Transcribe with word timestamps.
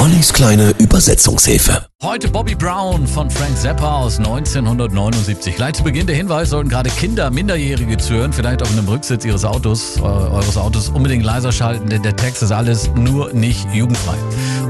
Ollis 0.00 0.32
kleine 0.32 0.70
Übersetzungshilfe. 0.78 1.84
Heute 2.02 2.28
Bobby 2.28 2.54
Brown 2.54 3.06
von 3.06 3.30
Frank 3.30 3.54
Zappa 3.58 3.98
aus 3.98 4.16
1979. 4.16 5.54
Gleich 5.54 5.74
zu 5.74 5.84
Beginn 5.84 6.06
der 6.06 6.16
Hinweis, 6.16 6.48
sollten 6.48 6.70
gerade 6.70 6.88
Kinder, 6.88 7.30
Minderjährige 7.30 7.98
zuhören, 7.98 8.32
vielleicht 8.32 8.62
auf 8.62 8.72
einem 8.72 8.88
Rücksitz 8.88 9.26
ihres 9.26 9.44
Autos, 9.44 9.98
äh, 9.98 10.00
eures 10.00 10.56
Autos 10.56 10.88
unbedingt 10.88 11.22
leiser 11.22 11.52
schalten, 11.52 11.90
denn 11.90 12.02
der 12.02 12.16
Text 12.16 12.42
ist 12.42 12.50
alles 12.50 12.88
nur 12.94 13.34
nicht 13.34 13.68
jugendfrei. 13.74 14.14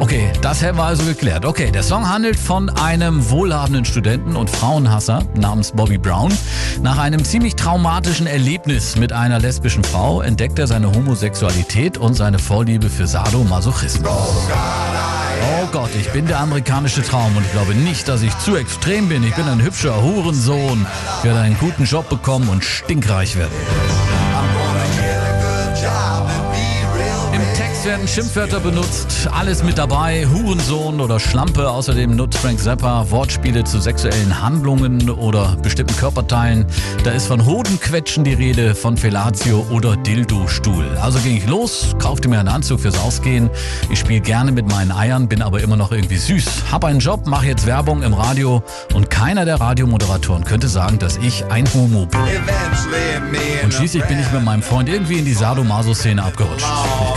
Okay, 0.01 0.33
das 0.43 0.65
haben 0.65 0.79
wir 0.79 0.85
also 0.85 1.05
geklärt. 1.05 1.45
Okay, 1.45 1.71
der 1.71 1.85
Song 1.85 2.09
handelt 2.09 2.37
von 2.37 2.69
einem 2.69 3.31
wohlhabenden 3.31 3.85
Studenten 3.85 4.35
und 4.35 4.51
Frauenhasser 4.51 5.23
namens 5.37 5.71
Bobby 5.71 5.99
Brown. 5.99 6.37
Nach 6.83 6.99
einem 6.99 7.25
ziemlich 7.25 7.55
traumatischen 7.55 8.27
Erlebnis 8.27 8.97
mit 8.97 9.13
einer 9.13 9.39
lesbischen 9.39 9.85
Frau 9.85 10.23
entdeckt 10.23 10.59
er 10.59 10.67
seine 10.67 10.93
Homosexualität 10.93 11.99
und 11.99 12.15
seine 12.15 12.41
Vorliebe 12.41 12.91
für 12.91 13.07
Sadomasochismus. 13.07 14.11
Oh 14.11 15.20
Gott, 15.73 15.91
ich 15.95 16.11
bin 16.11 16.27
der 16.27 16.41
amerikanische 16.41 17.03
Traum 17.03 17.37
und 17.37 17.45
ich 17.45 17.53
glaube 17.53 17.75
nicht, 17.75 18.09
dass 18.09 18.23
ich 18.23 18.37
zu 18.39 18.57
extrem 18.57 19.09
bin. 19.09 19.23
Ich 19.23 19.35
bin 19.37 19.47
ein 19.47 19.63
hübscher 19.63 20.03
Hurensohn. 20.03 20.85
Werde 21.23 21.41
einen 21.41 21.59
guten 21.59 21.85
Job 21.85 22.09
bekommen 22.09 22.49
und 22.49 22.65
stinkreich 22.65 23.37
werden. 23.37 23.53
Werden 27.91 28.07
Schimpfwörter 28.07 28.61
benutzt, 28.61 29.29
alles 29.33 29.65
mit 29.65 29.77
dabei, 29.77 30.25
Hurensohn 30.25 31.01
oder 31.01 31.19
Schlampe. 31.19 31.69
Außerdem 31.69 32.15
nutzt 32.15 32.39
Frank 32.39 32.61
Zappa 32.61 33.11
Wortspiele 33.11 33.65
zu 33.65 33.81
sexuellen 33.81 34.41
Handlungen 34.41 35.11
oder 35.11 35.57
bestimmten 35.61 35.97
Körperteilen. 35.97 36.67
Da 37.03 37.11
ist 37.11 37.27
von 37.27 37.45
Hodenquetschen 37.45 38.23
die 38.23 38.35
Rede, 38.35 38.77
von 38.77 38.97
Fellatio 38.97 39.67
oder 39.73 39.97
Dildo-Stuhl. 39.97 40.85
Also 41.03 41.19
ging 41.19 41.37
ich 41.37 41.49
los, 41.49 41.97
kaufte 41.99 42.29
mir 42.29 42.39
einen 42.39 42.47
Anzug 42.47 42.79
fürs 42.79 42.97
Ausgehen. 42.97 43.51
Ich 43.91 43.99
spiele 43.99 44.21
gerne 44.21 44.53
mit 44.53 44.69
meinen 44.69 44.93
Eiern, 44.93 45.27
bin 45.27 45.43
aber 45.43 45.61
immer 45.61 45.77
noch 45.77 45.91
irgendwie 45.91 46.19
süß. 46.19 46.71
Hab 46.71 46.85
einen 46.85 47.01
Job, 47.01 47.27
mache 47.27 47.47
jetzt 47.47 47.67
Werbung 47.67 48.05
im 48.05 48.15
Radio 48.15 48.63
und 48.95 49.11
keiner 49.11 49.45
der 49.45 49.61
Radiomoderatoren 49.61 50.45
könnte 50.45 50.69
sagen, 50.69 51.01
dass 51.01 51.17
ich 51.17 51.45
ein 51.47 51.67
Homo 51.75 52.07
bin. 52.07 52.21
Und 53.65 53.75
schließlich 53.75 54.05
bin 54.05 54.21
ich 54.21 54.31
mit 54.31 54.45
meinem 54.45 54.63
Freund 54.63 54.89
irgendwie 54.89 55.19
in 55.19 55.25
die 55.25 55.35
Sadomaso-Szene 55.35 56.23
abgerutscht. 56.23 56.67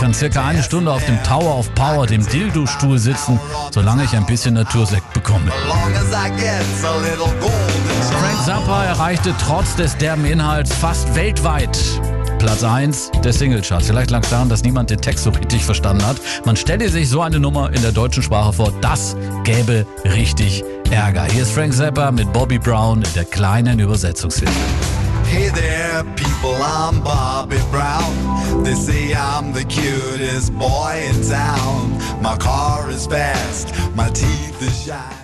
Ich 0.04 0.06
kann 0.06 0.12
circa 0.12 0.44
eine 0.44 0.62
Stunde 0.62 0.92
auf 0.92 1.02
dem 1.06 1.16
Tower 1.22 1.58
of 1.58 1.74
Power, 1.74 2.06
dem 2.06 2.28
Dildo-Stuhl 2.28 2.98
sitzen, 2.98 3.40
solange 3.70 4.04
ich 4.04 4.14
ein 4.14 4.26
bisschen 4.26 4.52
Natursekt 4.52 5.10
bekomme. 5.14 5.50
Frank 5.70 5.96
Zappa 8.44 8.84
erreichte 8.84 9.34
trotz 9.40 9.76
des 9.76 9.96
derben 9.96 10.26
Inhalts 10.26 10.74
fast 10.74 11.14
weltweit 11.14 11.78
Platz 12.38 12.62
1 12.62 13.12
der 13.24 13.32
Singlecharts. 13.32 13.86
Vielleicht 13.86 14.10
lag 14.10 14.22
es 14.24 14.28
daran, 14.28 14.50
dass 14.50 14.62
niemand 14.62 14.90
den 14.90 15.00
Text 15.00 15.24
so 15.24 15.30
richtig 15.30 15.64
verstanden 15.64 16.06
hat. 16.06 16.18
Man 16.44 16.56
stelle 16.56 16.90
sich 16.90 17.08
so 17.08 17.22
eine 17.22 17.40
Nummer 17.40 17.72
in 17.72 17.80
der 17.80 17.92
deutschen 17.92 18.22
Sprache 18.22 18.52
vor, 18.52 18.74
das 18.82 19.16
gäbe 19.44 19.86
richtig 20.04 20.62
Ärger. 20.90 21.24
Hier 21.32 21.44
ist 21.44 21.52
Frank 21.52 21.72
Zappa 21.72 22.10
mit 22.10 22.30
Bobby 22.30 22.58
Brown 22.58 23.00
in 23.00 23.12
der 23.14 23.24
kleinen 23.24 23.80
Übersetzungshilfe. 23.80 24.52
Hey 25.24 25.50
there, 25.50 26.04
people, 26.14 26.33
I'm 26.52 27.02
Bobby 27.02 27.58
Brown. 27.70 28.62
They 28.64 28.74
say 28.74 29.14
I'm 29.14 29.52
the 29.52 29.64
cutest 29.64 30.52
boy 30.54 31.06
in 31.08 31.22
town. 31.22 32.22
My 32.22 32.36
car 32.36 32.90
is 32.90 33.06
fast, 33.06 33.74
my 33.94 34.08
teeth 34.10 34.62
are 34.62 34.70
shine. 34.70 35.23